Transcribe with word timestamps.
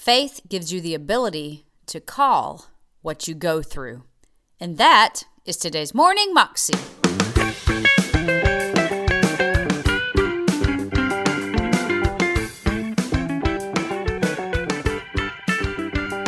Faith 0.00 0.40
gives 0.48 0.72
you 0.72 0.80
the 0.80 0.94
ability 0.94 1.66
to 1.84 2.00
call 2.00 2.64
what 3.02 3.28
you 3.28 3.34
go 3.34 3.60
through. 3.60 4.02
And 4.58 4.78
that 4.78 5.24
is 5.44 5.58
today's 5.58 5.92
Morning 5.92 6.32
Moxie. 6.32 6.72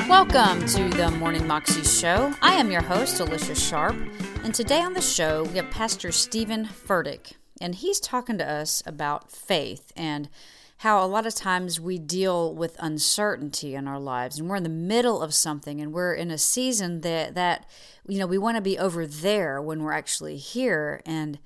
Welcome 0.06 0.66
to 0.66 0.90
the 0.90 1.10
Morning 1.18 1.46
Moxie 1.46 1.82
Show. 1.82 2.34
I 2.42 2.52
am 2.52 2.70
your 2.70 2.82
host, 2.82 3.20
Alicia 3.20 3.54
Sharp, 3.54 3.96
and 4.44 4.54
today 4.54 4.82
on 4.82 4.92
the 4.92 5.00
show 5.00 5.44
we 5.44 5.56
have 5.56 5.70
Pastor 5.70 6.12
Steven 6.12 6.66
Furtick, 6.66 7.36
and 7.58 7.74
he's 7.74 8.00
talking 8.00 8.36
to 8.36 8.46
us 8.46 8.82
about 8.84 9.30
faith 9.30 9.94
and 9.96 10.28
how 10.82 11.00
a 11.00 11.06
lot 11.06 11.26
of 11.26 11.32
times 11.32 11.78
we 11.78 11.96
deal 11.96 12.52
with 12.52 12.74
uncertainty 12.80 13.76
in 13.76 13.86
our 13.86 14.00
lives 14.00 14.40
and 14.40 14.48
we're 14.48 14.56
in 14.56 14.64
the 14.64 14.68
middle 14.68 15.22
of 15.22 15.32
something 15.32 15.80
and 15.80 15.92
we're 15.92 16.12
in 16.12 16.28
a 16.28 16.36
season 16.36 17.02
that 17.02 17.36
that 17.36 17.64
you 18.08 18.18
know 18.18 18.26
we 18.26 18.36
want 18.36 18.56
to 18.56 18.60
be 18.60 18.76
over 18.76 19.06
there 19.06 19.62
when 19.62 19.80
we're 19.80 19.92
actually 19.92 20.36
here 20.36 21.00
and 21.06 21.38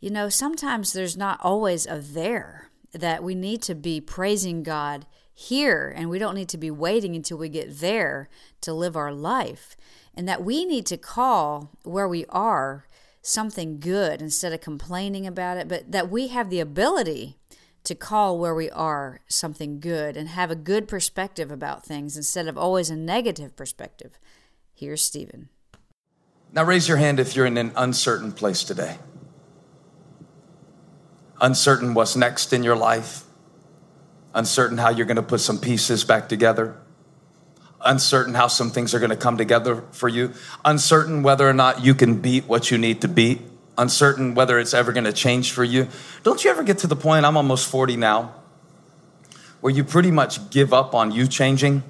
you 0.00 0.10
know 0.10 0.28
sometimes 0.28 0.92
there's 0.92 1.16
not 1.16 1.40
always 1.42 1.86
a 1.86 1.98
there 1.98 2.68
that 2.92 3.22
we 3.22 3.34
need 3.34 3.62
to 3.62 3.74
be 3.74 4.02
praising 4.02 4.62
God 4.62 5.06
here 5.32 5.90
and 5.96 6.10
we 6.10 6.18
don't 6.18 6.34
need 6.34 6.50
to 6.50 6.58
be 6.58 6.70
waiting 6.70 7.16
until 7.16 7.38
we 7.38 7.48
get 7.48 7.80
there 7.80 8.28
to 8.60 8.74
live 8.74 8.96
our 8.96 9.14
life 9.14 9.78
and 10.14 10.28
that 10.28 10.44
we 10.44 10.66
need 10.66 10.84
to 10.84 10.98
call 10.98 11.70
where 11.84 12.06
we 12.06 12.26
are 12.28 12.86
something 13.22 13.80
good 13.80 14.20
instead 14.20 14.52
of 14.52 14.60
complaining 14.60 15.26
about 15.26 15.56
it 15.56 15.68
but 15.68 15.90
that 15.90 16.10
we 16.10 16.28
have 16.28 16.50
the 16.50 16.60
ability 16.60 17.38
to 17.84 17.94
call 17.94 18.38
where 18.38 18.54
we 18.54 18.70
are 18.70 19.20
something 19.28 19.78
good 19.78 20.16
and 20.16 20.28
have 20.28 20.50
a 20.50 20.56
good 20.56 20.88
perspective 20.88 21.50
about 21.50 21.84
things 21.84 22.16
instead 22.16 22.48
of 22.48 22.58
always 22.58 22.90
a 22.90 22.96
negative 22.96 23.54
perspective. 23.54 24.18
Here's 24.74 25.02
Steven. 25.02 25.50
Now 26.52 26.64
raise 26.64 26.88
your 26.88 26.96
hand 26.96 27.20
if 27.20 27.36
you're 27.36 27.46
in 27.46 27.56
an 27.56 27.72
uncertain 27.76 28.32
place 28.32 28.64
today. 28.64 28.96
Uncertain 31.40 31.94
what's 31.94 32.16
next 32.16 32.52
in 32.52 32.62
your 32.62 32.76
life. 32.76 33.24
Uncertain 34.34 34.78
how 34.78 34.90
you're 34.90 35.06
going 35.06 35.16
to 35.16 35.22
put 35.22 35.40
some 35.40 35.58
pieces 35.60 36.02
back 36.02 36.28
together, 36.28 36.76
uncertain 37.84 38.34
how 38.34 38.48
some 38.48 38.70
things 38.70 38.92
are 38.92 38.98
going 38.98 39.10
to 39.10 39.16
come 39.16 39.36
together 39.36 39.84
for 39.92 40.08
you, 40.08 40.32
uncertain 40.64 41.22
whether 41.22 41.48
or 41.48 41.52
not 41.52 41.84
you 41.84 41.94
can 41.94 42.20
beat 42.20 42.44
what 42.46 42.68
you 42.70 42.76
need 42.76 43.00
to 43.02 43.08
beat, 43.08 43.40
uncertain 43.76 44.34
whether 44.34 44.58
it's 44.58 44.74
ever 44.74 44.92
going 44.92 45.04
to 45.04 45.12
change 45.12 45.52
for 45.52 45.64
you. 45.64 45.88
Don't 46.22 46.44
you 46.44 46.50
ever 46.50 46.62
get 46.62 46.78
to 46.78 46.86
the 46.86 46.96
point, 46.96 47.24
I'm 47.24 47.36
almost 47.36 47.68
40 47.68 47.96
now, 47.96 48.34
where 49.60 49.72
you 49.72 49.84
pretty 49.84 50.10
much 50.10 50.50
give 50.50 50.72
up 50.72 50.94
on 50.94 51.10
you 51.10 51.26
changing? 51.26 51.82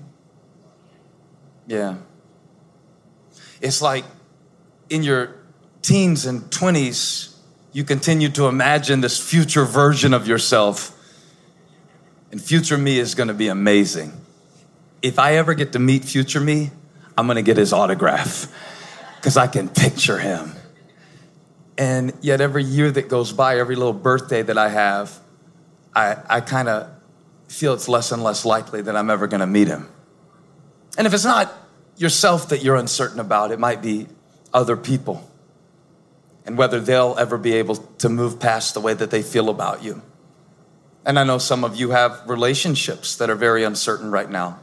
Yeah. 1.66 1.96
It's 3.60 3.80
like 3.80 4.04
in 4.88 5.02
your 5.02 5.34
teens 5.82 6.26
and 6.26 6.42
20s, 6.44 7.36
you 7.72 7.84
continue 7.84 8.28
to 8.30 8.46
imagine 8.46 9.00
this 9.00 9.18
future 9.18 9.64
version 9.64 10.14
of 10.14 10.28
yourself 10.28 10.94
and 12.34 12.42
future 12.42 12.76
me 12.76 12.98
is 12.98 13.14
going 13.14 13.28
to 13.28 13.34
be 13.34 13.46
amazing. 13.46 14.12
If 15.02 15.20
I 15.20 15.36
ever 15.36 15.54
get 15.54 15.72
to 15.74 15.78
meet 15.78 16.04
future 16.04 16.40
me, 16.40 16.72
I'm 17.16 17.28
going 17.28 17.36
to 17.36 17.42
get 17.42 17.56
his 17.56 17.72
autograph 17.72 18.52
because 19.16 19.36
I 19.36 19.46
can 19.46 19.68
picture 19.68 20.18
him. 20.18 20.52
And 21.76 22.12
yet, 22.20 22.40
every 22.40 22.62
year 22.62 22.90
that 22.90 23.08
goes 23.08 23.32
by, 23.32 23.58
every 23.58 23.74
little 23.74 23.92
birthday 23.92 24.42
that 24.42 24.56
I 24.56 24.68
have, 24.68 25.18
I, 25.94 26.16
I 26.28 26.40
kind 26.40 26.68
of 26.68 26.90
feel 27.48 27.74
it's 27.74 27.88
less 27.88 28.12
and 28.12 28.22
less 28.22 28.44
likely 28.44 28.82
that 28.82 28.96
I'm 28.96 29.10
ever 29.10 29.26
going 29.26 29.40
to 29.40 29.46
meet 29.46 29.68
him. 29.68 29.88
And 30.96 31.06
if 31.06 31.14
it's 31.14 31.24
not 31.24 31.52
yourself 31.96 32.48
that 32.50 32.62
you're 32.62 32.76
uncertain 32.76 33.20
about, 33.20 33.50
it 33.50 33.58
might 33.58 33.82
be 33.82 34.06
other 34.52 34.76
people 34.76 35.28
and 36.46 36.58
whether 36.58 36.80
they'll 36.80 37.16
ever 37.18 37.38
be 37.38 37.54
able 37.54 37.76
to 37.76 38.08
move 38.08 38.38
past 38.38 38.74
the 38.74 38.80
way 38.80 38.94
that 38.94 39.10
they 39.10 39.22
feel 39.22 39.48
about 39.48 39.82
you. 39.82 40.02
And 41.06 41.18
I 41.18 41.24
know 41.24 41.38
some 41.38 41.64
of 41.64 41.76
you 41.76 41.90
have 41.90 42.22
relationships 42.26 43.16
that 43.16 43.30
are 43.30 43.34
very 43.34 43.64
uncertain 43.64 44.10
right 44.10 44.28
now. 44.28 44.58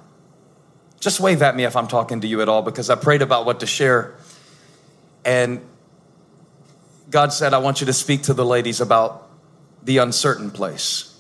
Just 1.00 1.20
wave 1.20 1.42
at 1.42 1.56
me 1.56 1.66
if 1.66 1.76
I'm 1.76 1.88
talking 1.88 2.22
to 2.22 2.28
you 2.28 2.42
at 2.42 2.50
all 2.50 2.62
because 2.62 2.90
I 2.90 2.96
prayed 2.96 3.22
about 3.22 3.46
what 3.46 3.60
to 3.62 3.68
share. 3.68 4.16
And 5.26 5.62
God 7.12 7.34
said, 7.34 7.54
I 7.54 7.58
want 7.58 7.82
you 7.82 7.86
to 7.88 7.94
speak 7.94 8.24
to 8.24 8.34
the 8.34 8.46
ladies 8.46 8.80
about 8.80 9.30
the 9.84 9.98
uncertain 9.98 10.50
place. 10.50 11.20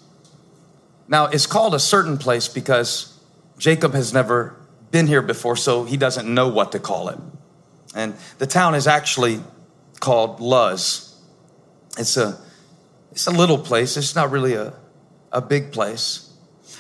Now, 1.08 1.26
it's 1.26 1.46
called 1.46 1.76
a 1.76 1.80
certain 1.80 2.18
place 2.18 2.48
because 2.48 3.20
Jacob 3.58 3.94
has 3.94 4.14
never 4.14 4.56
been 4.90 5.06
here 5.06 5.22
before, 5.22 5.58
so 5.58 5.84
he 5.84 5.98
doesn't 5.98 6.34
know 6.34 6.48
what 6.48 6.72
to 6.72 6.80
call 6.80 7.10
it. 7.10 7.20
And 7.94 8.16
the 8.38 8.48
town 8.48 8.74
is 8.74 8.88
actually 8.88 9.42
called 10.00 10.40
Luz. 10.40 11.20
It's 11.98 12.16
a, 12.16 12.40
it's 13.12 13.28
a 13.28 13.32
little 13.32 13.58
place, 13.58 13.98
it's 13.98 14.16
not 14.16 14.32
really 14.32 14.54
a, 14.54 14.74
a 15.32 15.42
big 15.42 15.74
place, 15.74 16.32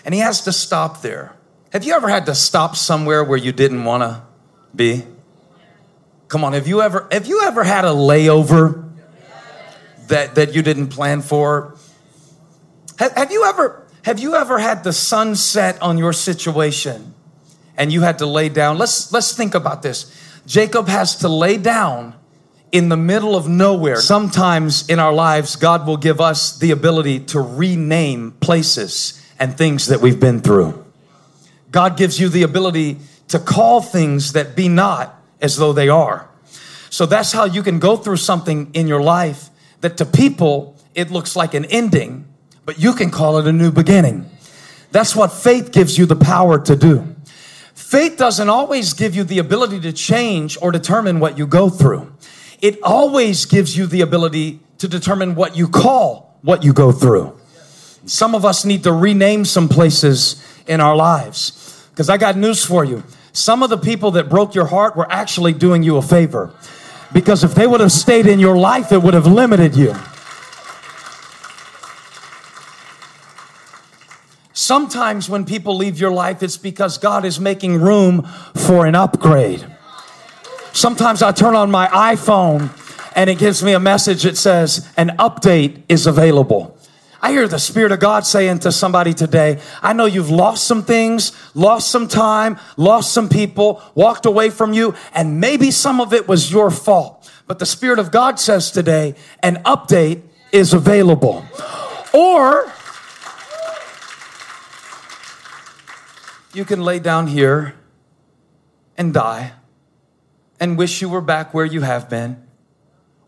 and 0.05 0.13
he 0.13 0.21
has 0.21 0.41
to 0.41 0.53
stop 0.53 1.01
there. 1.01 1.35
Have 1.73 1.83
you 1.83 1.93
ever 1.93 2.07
had 2.07 2.25
to 2.27 2.35
stop 2.35 2.77
somewhere 2.77 3.23
where 3.23 3.37
you 3.37 3.51
didn't 3.51 3.83
want 3.83 4.03
to 4.03 4.21
be? 4.73 5.03
Come 6.29 6.45
on, 6.45 6.53
have 6.53 6.67
you 6.67 6.81
ever 6.81 7.09
have 7.11 7.27
you 7.27 7.41
ever 7.43 7.65
had 7.65 7.83
a 7.83 7.89
layover 7.89 8.90
that 10.11 10.35
that 10.35 10.53
you 10.53 10.61
didn't 10.61 10.87
plan 10.87 11.21
for? 11.21 11.75
Have, 12.99 13.11
have 13.13 13.31
you 13.31 13.43
ever 13.45 13.87
have 14.03 14.19
you 14.19 14.35
ever 14.35 14.59
had 14.59 14.83
the 14.83 14.93
sun 14.93 15.35
set 15.35 15.81
on 15.81 15.97
your 15.97 16.13
situation 16.13 17.13
and 17.75 17.91
you 17.91 18.01
had 18.01 18.19
to 18.19 18.25
lay 18.25 18.49
down? 18.49 18.77
Let's 18.77 19.11
let's 19.11 19.35
think 19.35 19.55
about 19.55 19.81
this. 19.81 20.15
Jacob 20.45 20.87
has 20.87 21.17
to 21.17 21.29
lay 21.29 21.57
down 21.57 22.15
in 22.71 22.89
the 22.89 22.97
middle 22.97 23.35
of 23.35 23.47
nowhere. 23.47 23.97
Sometimes 23.97 24.87
in 24.89 24.99
our 24.99 25.13
lives, 25.13 25.55
God 25.55 25.85
will 25.85 25.97
give 25.97 26.21
us 26.21 26.57
the 26.57 26.71
ability 26.71 27.19
to 27.31 27.41
rename 27.41 28.31
places 28.39 29.21
and 29.39 29.57
things 29.57 29.87
that 29.87 30.01
we've 30.01 30.19
been 30.19 30.39
through. 30.39 30.85
God 31.69 31.97
gives 31.97 32.19
you 32.19 32.29
the 32.29 32.43
ability 32.43 32.97
to 33.29 33.39
call 33.39 33.81
things 33.81 34.33
that 34.33 34.55
be 34.55 34.67
not 34.67 35.21
as 35.41 35.57
though 35.57 35.73
they 35.73 35.89
are. 35.89 36.29
So 36.89 37.05
that's 37.05 37.31
how 37.31 37.45
you 37.45 37.63
can 37.63 37.79
go 37.79 37.95
through 37.95 38.17
something 38.17 38.71
in 38.73 38.87
your 38.87 39.01
life 39.01 39.50
that 39.81 39.97
to 39.97 40.05
people 40.05 40.75
it 40.95 41.11
looks 41.11 41.35
like 41.35 41.53
an 41.53 41.65
ending, 41.65 42.25
but 42.65 42.79
you 42.79 42.93
can 42.93 43.11
call 43.11 43.37
it 43.37 43.47
a 43.47 43.51
new 43.51 43.71
beginning. 43.71 44.29
That's 44.91 45.15
what 45.15 45.31
faith 45.31 45.71
gives 45.71 45.97
you 45.97 46.05
the 46.05 46.15
power 46.15 46.59
to 46.59 46.75
do. 46.75 47.15
Faith 47.73 48.17
doesn't 48.17 48.49
always 48.49 48.93
give 48.93 49.15
you 49.15 49.23
the 49.23 49.39
ability 49.39 49.79
to 49.81 49.93
change 49.93 50.57
or 50.61 50.71
determine 50.71 51.19
what 51.19 51.37
you 51.37 51.47
go 51.47 51.69
through 51.69 52.11
it 52.61 52.81
always 52.83 53.45
gives 53.45 53.75
you 53.75 53.87
the 53.87 54.01
ability 54.01 54.59
to 54.77 54.87
determine 54.87 55.35
what 55.35 55.57
you 55.57 55.67
call 55.67 56.37
what 56.43 56.63
you 56.63 56.73
go 56.73 56.91
through. 56.91 57.37
Some 58.05 58.33
of 58.33 58.45
us 58.45 58.65
need 58.65 58.83
to 58.83 58.93
rename 58.93 59.45
some 59.45 59.67
places 59.67 60.43
in 60.67 60.79
our 60.79 60.95
lives. 60.95 61.87
Because 61.91 62.09
I 62.09 62.17
got 62.17 62.37
news 62.37 62.63
for 62.63 62.83
you. 62.83 63.03
Some 63.33 63.63
of 63.63 63.69
the 63.69 63.77
people 63.77 64.11
that 64.11 64.29
broke 64.29 64.55
your 64.55 64.65
heart 64.65 64.95
were 64.95 65.11
actually 65.11 65.53
doing 65.53 65.83
you 65.83 65.97
a 65.97 66.01
favor. 66.01 66.53
Because 67.13 67.43
if 67.43 67.53
they 67.53 67.67
would 67.67 67.81
have 67.81 67.91
stayed 67.91 68.25
in 68.25 68.39
your 68.39 68.57
life, 68.57 68.91
it 68.91 69.01
would 69.01 69.13
have 69.13 69.27
limited 69.27 69.75
you. 69.75 69.95
Sometimes 74.53 75.27
when 75.27 75.43
people 75.43 75.75
leave 75.75 75.99
your 75.99 76.11
life, 76.11 76.41
it's 76.41 76.55
because 76.55 76.97
God 76.97 77.25
is 77.25 77.39
making 77.39 77.81
room 77.81 78.23
for 78.55 78.85
an 78.85 78.95
upgrade. 78.95 79.65
Sometimes 80.71 81.21
I 81.21 81.31
turn 81.31 81.55
on 81.55 81.69
my 81.69 81.87
iPhone 81.87 82.69
and 83.15 83.29
it 83.29 83.37
gives 83.37 83.61
me 83.61 83.73
a 83.73 83.79
message 83.79 84.23
that 84.23 84.37
says, 84.37 84.89
an 84.95 85.09
update 85.19 85.81
is 85.89 86.07
available. 86.07 86.77
I 87.23 87.31
hear 87.31 87.47
the 87.47 87.59
Spirit 87.59 87.91
of 87.91 87.99
God 87.99 88.25
saying 88.25 88.59
to 88.59 88.71
somebody 88.71 89.13
today, 89.13 89.61
I 89.83 89.93
know 89.93 90.05
you've 90.05 90.31
lost 90.31 90.65
some 90.65 90.83
things, 90.83 91.31
lost 91.53 91.91
some 91.91 92.07
time, 92.07 92.57
lost 92.77 93.13
some 93.13 93.29
people, 93.29 93.81
walked 93.93 94.25
away 94.25 94.49
from 94.49 94.73
you, 94.73 94.95
and 95.13 95.39
maybe 95.39 95.69
some 95.69 96.01
of 96.01 96.13
it 96.13 96.27
was 96.27 96.51
your 96.51 96.71
fault. 96.71 97.31
But 97.45 97.59
the 97.59 97.65
Spirit 97.67 97.99
of 97.99 98.11
God 98.11 98.39
says 98.39 98.71
today, 98.71 99.13
an 99.43 99.57
update 99.65 100.23
is 100.51 100.73
available. 100.73 101.45
Or 102.11 102.71
you 106.53 106.65
can 106.65 106.81
lay 106.81 106.97
down 106.97 107.27
here 107.27 107.75
and 108.97 109.13
die 109.13 109.53
and 110.59 110.77
wish 110.77 111.01
you 111.01 111.09
were 111.09 111.21
back 111.21 111.53
where 111.53 111.65
you 111.65 111.81
have 111.81 112.09
been 112.09 112.47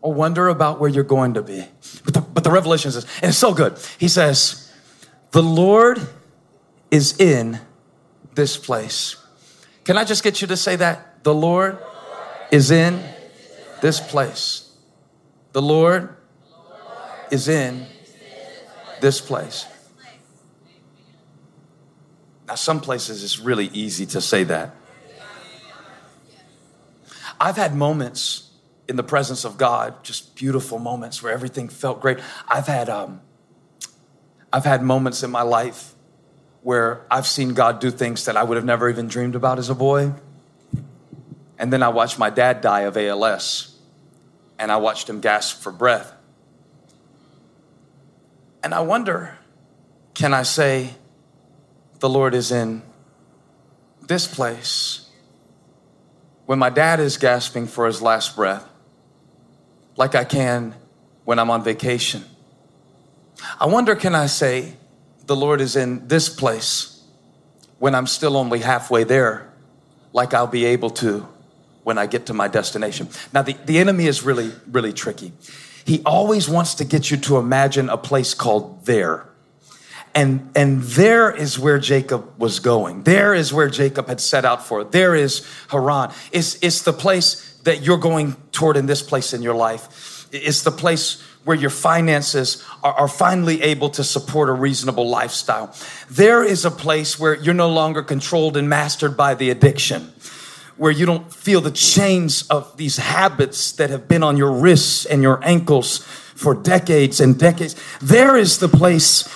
or 0.00 0.12
wonder 0.12 0.48
about 0.48 0.80
where 0.80 0.90
you're 0.90 1.04
going 1.04 1.34
to 1.34 1.42
be. 1.42 1.64
But 2.04 2.14
the, 2.14 2.23
the 2.44 2.50
revelation 2.50 2.92
says, 2.92 3.06
and 3.22 3.30
it's 3.30 3.38
so 3.38 3.52
good. 3.52 3.78
He 3.98 4.08
says, 4.08 4.72
The 5.32 5.42
Lord 5.42 6.00
is 6.90 7.18
in 7.18 7.60
this 8.34 8.56
place. 8.56 9.16
Can 9.84 9.98
I 9.98 10.04
just 10.04 10.22
get 10.22 10.40
you 10.40 10.46
to 10.48 10.56
say 10.56 10.76
that? 10.76 11.24
The 11.24 11.34
Lord 11.34 11.78
is 12.50 12.70
in 12.70 13.02
this 13.80 14.00
place. 14.00 14.72
The 15.52 15.62
Lord 15.62 16.16
is 17.30 17.48
in 17.48 17.86
this 19.00 19.20
place. 19.20 19.66
Now, 22.46 22.54
some 22.56 22.80
places 22.80 23.24
it's 23.24 23.38
really 23.38 23.66
easy 23.68 24.06
to 24.06 24.20
say 24.20 24.44
that. 24.44 24.74
I've 27.40 27.56
had 27.56 27.74
moments 27.74 28.43
in 28.88 28.96
the 28.96 29.02
presence 29.02 29.44
of 29.44 29.56
God, 29.56 30.04
just 30.04 30.36
beautiful 30.36 30.78
moments 30.78 31.22
where 31.22 31.32
everything 31.32 31.68
felt 31.68 32.00
great. 32.00 32.18
I've 32.48 32.66
had, 32.66 32.88
um, 32.88 33.20
I've 34.52 34.64
had 34.64 34.82
moments 34.82 35.22
in 35.22 35.30
my 35.30 35.42
life 35.42 35.94
where 36.62 37.04
I've 37.10 37.26
seen 37.26 37.54
God 37.54 37.80
do 37.80 37.90
things 37.90 38.24
that 38.24 38.36
I 38.36 38.42
would 38.42 38.56
have 38.56 38.64
never 38.64 38.88
even 38.88 39.08
dreamed 39.08 39.34
about 39.34 39.58
as 39.58 39.70
a 39.70 39.74
boy. 39.74 40.12
And 41.58 41.72
then 41.72 41.82
I 41.82 41.88
watched 41.88 42.18
my 42.18 42.30
dad 42.30 42.60
die 42.60 42.82
of 42.82 42.96
ALS, 42.96 43.78
and 44.58 44.72
I 44.72 44.76
watched 44.76 45.08
him 45.08 45.20
gasp 45.20 45.62
for 45.62 45.72
breath. 45.72 46.12
And 48.62 48.74
I 48.74 48.80
wonder 48.80 49.38
can 50.14 50.32
I 50.32 50.44
say, 50.44 50.94
the 51.98 52.08
Lord 52.08 52.34
is 52.34 52.52
in 52.52 52.82
this 54.00 54.32
place 54.32 55.10
when 56.46 56.58
my 56.58 56.70
dad 56.70 57.00
is 57.00 57.16
gasping 57.16 57.66
for 57.66 57.86
his 57.86 58.00
last 58.00 58.36
breath, 58.36 58.68
like 59.96 60.14
I 60.14 60.24
can 60.24 60.74
when 61.24 61.38
I'm 61.38 61.50
on 61.50 61.62
vacation? 61.62 62.24
I 63.60 63.66
wonder, 63.66 63.94
can 63.94 64.14
I 64.14 64.26
say, 64.26 64.74
the 65.26 65.36
Lord 65.36 65.60
is 65.60 65.76
in 65.76 66.06
this 66.08 66.28
place 66.28 67.02
when 67.78 67.94
I'm 67.94 68.06
still 68.06 68.36
only 68.36 68.60
halfway 68.60 69.04
there, 69.04 69.52
like 70.12 70.34
I'll 70.34 70.46
be 70.46 70.64
able 70.66 70.90
to 70.90 71.26
when 71.82 71.98
I 71.98 72.06
get 72.06 72.26
to 72.26 72.34
my 72.34 72.48
destination? 72.48 73.08
Now, 73.32 73.42
the, 73.42 73.54
the 73.64 73.78
enemy 73.78 74.06
is 74.06 74.22
really, 74.22 74.52
really 74.70 74.92
tricky. 74.92 75.32
He 75.84 76.02
always 76.04 76.48
wants 76.48 76.74
to 76.76 76.84
get 76.84 77.10
you 77.10 77.16
to 77.18 77.36
imagine 77.36 77.88
a 77.88 77.98
place 77.98 78.34
called 78.34 78.86
there. 78.86 79.26
And, 80.14 80.50
and 80.54 80.80
there 80.82 81.30
is 81.30 81.58
where 81.58 81.78
Jacob 81.78 82.38
was 82.38 82.60
going. 82.60 83.02
There 83.02 83.34
is 83.34 83.52
where 83.52 83.68
Jacob 83.68 84.06
had 84.06 84.20
set 84.20 84.44
out 84.44 84.64
for. 84.64 84.84
There 84.84 85.14
is 85.14 85.46
Haran. 85.70 86.12
It's, 86.30 86.56
it's 86.62 86.82
the 86.82 86.92
place 86.92 87.53
that 87.64 87.82
you're 87.82 87.98
going 87.98 88.36
toward 88.52 88.76
in 88.76 88.86
this 88.86 89.02
place 89.02 89.32
in 89.32 89.42
your 89.42 89.54
life. 89.54 90.28
It's 90.32 90.62
the 90.62 90.70
place 90.70 91.22
where 91.44 91.56
your 91.56 91.70
finances 91.70 92.64
are, 92.82 92.92
are, 92.94 93.08
finally 93.08 93.62
able 93.62 93.90
to 93.90 94.02
support 94.02 94.48
a 94.48 94.52
reasonable 94.52 95.08
lifestyle. 95.08 95.74
There 96.10 96.42
is 96.42 96.64
a 96.64 96.70
place 96.70 97.18
where 97.18 97.34
you're 97.34 97.54
no 97.54 97.68
longer 97.68 98.02
controlled 98.02 98.56
and 98.56 98.68
mastered 98.68 99.16
by 99.16 99.34
the 99.34 99.50
addiction, 99.50 100.12
where 100.76 100.90
you 100.90 101.04
don't 101.04 101.32
feel 101.32 101.60
the 101.60 101.70
chains 101.70 102.46
of 102.48 102.76
these 102.78 102.96
habits 102.96 103.72
that 103.72 103.90
have 103.90 104.08
been 104.08 104.22
on 104.22 104.38
your 104.38 104.52
wrists 104.52 105.04
and 105.04 105.22
your 105.22 105.38
ankles 105.44 105.98
for 105.98 106.54
decades 106.54 107.20
and 107.20 107.38
decades. 107.38 107.76
There 108.00 108.36
is 108.36 108.58
the 108.58 108.68
place 108.68 109.28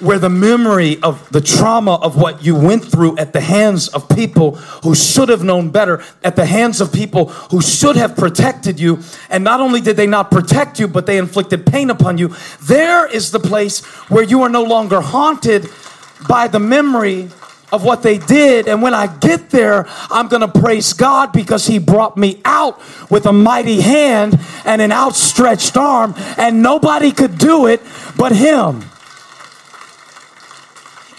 where 0.00 0.18
the 0.18 0.30
memory 0.30 1.00
of 1.02 1.30
the 1.30 1.40
trauma 1.40 1.94
of 1.96 2.16
what 2.16 2.44
you 2.44 2.54
went 2.56 2.84
through 2.84 3.16
at 3.18 3.32
the 3.32 3.40
hands 3.40 3.88
of 3.88 4.08
people 4.08 4.56
who 4.82 4.94
should 4.94 5.28
have 5.28 5.44
known 5.44 5.70
better, 5.70 6.02
at 6.22 6.36
the 6.36 6.46
hands 6.46 6.80
of 6.80 6.92
people 6.92 7.26
who 7.50 7.60
should 7.60 7.96
have 7.96 8.16
protected 8.16 8.80
you, 8.80 8.98
and 9.28 9.44
not 9.44 9.60
only 9.60 9.80
did 9.80 9.96
they 9.96 10.06
not 10.06 10.30
protect 10.30 10.80
you, 10.80 10.88
but 10.88 11.06
they 11.06 11.18
inflicted 11.18 11.66
pain 11.66 11.90
upon 11.90 12.18
you, 12.18 12.34
there 12.62 13.06
is 13.06 13.30
the 13.30 13.40
place 13.40 13.84
where 14.08 14.24
you 14.24 14.42
are 14.42 14.48
no 14.48 14.62
longer 14.62 15.00
haunted 15.00 15.68
by 16.28 16.48
the 16.48 16.58
memory 16.58 17.30
of 17.72 17.84
what 17.84 18.02
they 18.02 18.18
did. 18.18 18.68
And 18.68 18.82
when 18.82 18.94
I 18.94 19.06
get 19.06 19.50
there, 19.50 19.86
I'm 20.10 20.28
going 20.28 20.42
to 20.42 20.60
praise 20.60 20.92
God 20.92 21.32
because 21.32 21.66
He 21.66 21.78
brought 21.78 22.16
me 22.16 22.40
out 22.44 22.80
with 23.10 23.26
a 23.26 23.32
mighty 23.32 23.80
hand 23.80 24.38
and 24.64 24.82
an 24.82 24.92
outstretched 24.92 25.76
arm, 25.76 26.14
and 26.36 26.62
nobody 26.62 27.12
could 27.12 27.38
do 27.38 27.66
it 27.66 27.80
but 28.16 28.32
Him. 28.32 28.84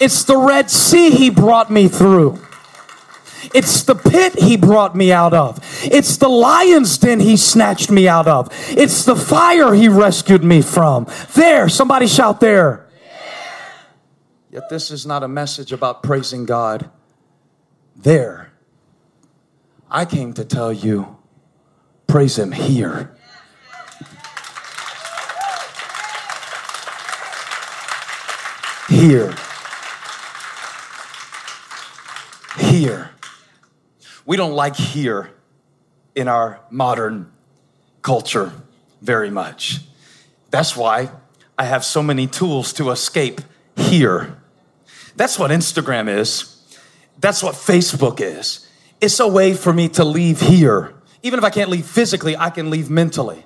It's 0.02 0.24
the 0.24 0.36
Red 0.36 0.72
Sea 0.72 1.12
he 1.12 1.30
brought 1.30 1.70
me 1.70 1.88
through. 1.88 2.40
It's 3.54 3.84
the 3.84 3.94
pit 3.94 4.34
he 4.34 4.58
brought 4.58 4.96
me 4.96 5.12
out 5.12 5.32
of. 5.32 5.60
It's 5.84 6.18
the 6.18 6.28
lion's 6.28 6.98
den 6.98 7.20
he 7.20 7.38
snatched 7.38 7.92
me 7.92 8.08
out 8.08 8.28
of. 8.28 8.50
It's 8.76 9.06
the 9.06 9.16
fire 9.16 9.76
he 9.76 9.88
rescued 9.88 10.44
me 10.44 10.64
from. 10.64 11.06
There, 11.36 11.70
somebody 11.70 12.08
shout 12.08 12.40
there. 12.40 12.88
Yet 14.50 14.70
this 14.72 14.90
is 14.90 15.06
not 15.06 15.22
a 15.22 15.28
message 15.28 15.72
about 15.72 16.02
praising 16.02 16.46
God. 16.46 16.90
There. 17.96 18.52
I 19.88 20.06
came 20.06 20.34
to 20.34 20.44
tell 20.44 20.74
you, 20.74 21.16
praise 22.08 22.40
him 22.40 22.52
here. 22.52 23.16
Here. 28.90 29.36
Here. 32.82 33.12
We 34.26 34.38
don't 34.38 34.54
like 34.54 34.76
here 34.76 35.30
in 36.16 36.28
our 36.28 36.60
modern 36.72 37.32
culture 38.02 38.52
very 39.02 39.30
much. 39.30 39.82
That's 40.50 40.76
why 40.76 41.12
I 41.60 41.66
have 41.66 41.86
so 41.86 42.02
many 42.02 42.26
tools 42.26 42.74
to 42.74 42.90
escape 42.90 43.42
here. 43.76 44.36
That's 45.16 45.38
what 45.38 45.52
Instagram 45.52 46.10
is. 46.10 46.58
That's 47.20 47.44
what 47.44 47.54
Facebook 47.54 48.20
is. 48.20 48.68
It's 49.00 49.20
a 49.20 49.28
way 49.28 49.54
for 49.54 49.74
me 49.74 49.88
to 49.90 50.04
leave 50.04 50.42
here. 50.42 50.96
Even 51.22 51.38
if 51.38 51.46
I 51.46 51.52
can't 51.52 51.70
leave 51.70 51.86
physically, 51.86 52.36
I 52.36 52.50
can 52.50 52.72
leave 52.72 52.90
mentally. 52.90 53.46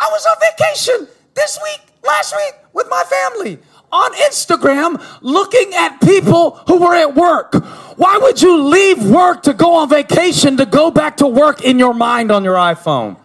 I 0.00 0.08
was 0.10 0.24
on 0.24 0.36
vacation 0.40 1.08
this 1.34 1.58
week, 1.62 1.82
last 2.02 2.34
week 2.34 2.54
with 2.72 2.86
my 2.88 3.04
family 3.04 3.58
on 3.92 4.12
Instagram 4.14 5.04
looking 5.20 5.74
at 5.74 6.00
people 6.00 6.52
who 6.66 6.80
were 6.80 6.94
at 6.94 7.14
work. 7.14 7.54
Why 7.96 8.18
would 8.18 8.40
you 8.40 8.62
leave 8.62 9.06
work 9.06 9.42
to 9.42 9.52
go 9.52 9.74
on 9.74 9.90
vacation 9.90 10.56
to 10.56 10.66
go 10.66 10.90
back 10.90 11.18
to 11.18 11.26
work 11.26 11.62
in 11.62 11.78
your 11.78 11.92
mind 11.92 12.32
on 12.32 12.42
your 12.42 12.54
iPhone? 12.54 13.18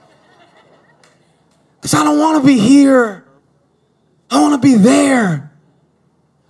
Because 1.75 1.93
I 1.93 2.03
don't 2.03 2.19
want 2.19 2.41
to 2.41 2.47
be 2.47 2.59
here. 2.59 3.25
I 4.29 4.41
want 4.41 4.61
to 4.61 4.67
be 4.67 4.75
there. 4.75 5.51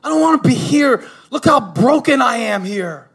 I 0.04 0.10
don't 0.10 0.22
want 0.22 0.42
to 0.42 0.50
be 0.50 0.56
here. 0.56 1.08
Look 1.30 1.46
how 1.46 1.60
broken 1.60 2.22
I 2.22 2.38
am 2.38 2.64
here. 2.64 3.10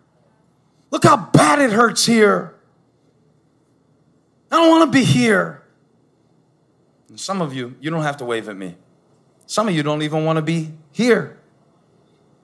Look 0.91 1.05
how 1.05 1.17
bad 1.17 1.59
it 1.59 1.73
hurts 1.73 2.07
here. 2.07 2.55
I 4.51 4.57
don't 4.57 4.69
want 4.69 4.93
to 4.93 4.99
be 4.99 5.05
here. 5.05 5.63
And 7.09 7.19
some 7.19 7.41
of 7.41 7.55
you, 7.55 7.75
you 7.81 7.91
don't 7.91 8.03
have 8.03 8.19
to 8.19 8.25
wave 8.25 8.49
at 8.49 8.57
me. 8.57 8.77
Some 9.47 9.69
of 9.69 9.75
you 9.75 9.83
don't 9.83 10.03
even 10.03 10.25
want 10.25 10.37
to 10.37 10.43
be 10.43 10.71
here. 10.93 11.39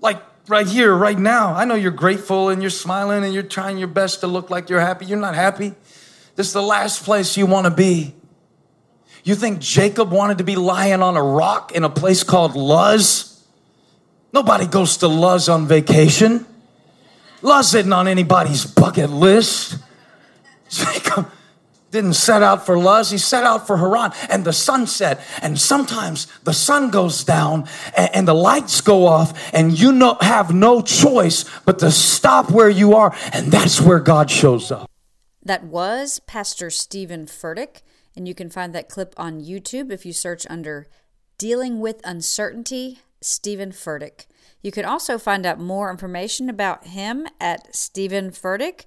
Like 0.01 0.23
right 0.49 0.67
here, 0.67 0.95
right 0.95 1.19
now. 1.19 1.55
I 1.55 1.65
know 1.65 1.75
you're 1.75 1.91
grateful 1.91 2.49
and 2.49 2.63
you're 2.63 2.71
smiling 2.71 3.25
and 3.25 3.33
you're 3.33 3.43
trying 3.43 3.79
your 3.79 3.89
best 3.89 4.21
to 4.21 4.27
look 4.27 4.51
like 4.51 4.69
you're 4.69 4.81
happy. 4.81 5.07
You're 5.07 5.19
not 5.19 5.35
happy. 5.35 5.75
This 6.37 6.49
is 6.49 6.53
the 6.53 6.63
last 6.63 7.05
place 7.05 7.37
you 7.37 7.47
want 7.47 7.67
to 7.67 7.71
be. 7.71 8.15
You 9.25 9.35
think 9.35 9.59
Jacob 9.59 10.11
wanted 10.11 10.39
to 10.39 10.45
be 10.45 10.57
lying 10.57 11.03
on 11.03 11.17
a 11.17 11.23
rock 11.23 11.73
in 11.73 11.85
a 11.85 11.91
place 11.91 12.23
called 12.23 12.55
Luz? 12.55 13.45
Nobody 14.33 14.67
goes 14.67 14.99
to 14.99 15.09
Luz 15.09 15.49
on 15.49 15.67
vacation. 15.67 16.47
Luz 17.43 17.75
isn't 17.75 17.93
on 17.93 18.09
anybody's 18.09 18.65
bucket 18.65 19.11
list. 19.11 19.79
Jacob, 20.69 21.31
didn't 21.91 22.15
set 22.15 22.43
out 22.43 22.67
for 22.67 22.79
Luz, 22.79 23.11
he 23.11 23.19
set 23.19 23.45
out 23.45 23.67
for 23.67 23.79
Haran. 23.79 24.13
And 24.29 24.45
the 24.45 24.53
sun 24.53 24.87
set, 24.87 25.21
and 25.43 25.59
sometimes 25.59 26.27
the 26.45 26.53
sun 26.53 26.91
goes 26.91 27.25
down 27.25 27.69
and, 27.97 28.11
and 28.15 28.29
the 28.29 28.35
lights 28.35 28.81
go 28.81 29.07
off, 29.07 29.53
and 29.55 29.79
you 29.79 29.93
no, 29.93 30.17
have 30.21 30.55
no 30.55 30.83
choice 30.83 31.45
but 31.65 31.79
to 31.81 31.91
stop 31.91 32.51
where 32.51 32.71
you 32.71 32.95
are, 32.95 33.15
and 33.33 33.51
that's 33.51 33.81
where 33.81 34.01
God 34.01 34.31
shows 34.31 34.71
up. 34.71 34.91
That 35.43 35.65
was 35.65 36.21
Pastor 36.21 36.71
Steven 36.71 37.27
Furtick, 37.27 37.83
and 38.15 38.29
you 38.29 38.35
can 38.35 38.51
find 38.51 38.75
that 38.75 38.89
clip 38.89 39.15
on 39.17 39.41
YouTube 39.41 39.91
if 39.91 40.05
you 40.05 40.13
search 40.13 40.47
under 40.51 40.89
Dealing 41.39 41.79
with 41.79 42.01
Uncertainty, 42.05 42.99
Steven 43.21 43.71
Furtick. 43.71 44.27
You 44.61 44.73
can 44.73 44.85
also 44.85 45.19
find 45.19 45.47
out 45.47 45.61
more 45.61 45.91
information 45.91 46.51
about 46.51 46.89
him 46.89 47.29
at 47.41 47.75
Steven 47.75 48.31
Furtick 48.31 48.87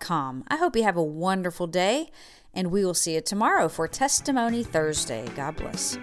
com. 0.00 0.44
I 0.48 0.56
hope 0.56 0.76
you 0.76 0.84
have 0.84 0.96
a 0.96 1.02
wonderful 1.02 1.66
day, 1.66 2.10
and 2.54 2.70
we 2.70 2.84
will 2.84 2.94
see 2.94 3.14
you 3.14 3.20
tomorrow 3.20 3.68
for 3.68 3.86
Testimony 3.88 4.62
Thursday. 4.62 5.28
God 5.34 5.56
bless. 5.56 5.98